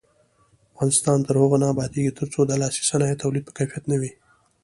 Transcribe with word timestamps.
افغانستان 0.71 1.17
تر 1.27 1.35
هغو 1.41 1.57
نه 1.63 1.67
ابادیږي، 1.73 2.11
ترڅو 2.19 2.39
د 2.45 2.51
لاسي 2.61 2.81
صنایعو 2.89 3.21
تولید 3.23 3.43
په 3.45 3.53
کیفیت 3.57 3.83
نه 3.91 3.97
وي. 4.01 4.11